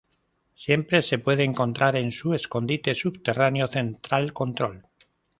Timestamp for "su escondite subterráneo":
2.11-3.67